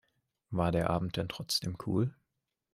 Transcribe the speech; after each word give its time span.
War 0.49 0.71
der 0.71 0.89
Abend 0.89 1.15
denn 1.17 1.29
trotzdem 1.29 1.77
cool? 1.85 2.15